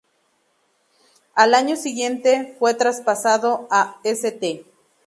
[1.35, 4.65] Al año siguiente fue traspasado a St.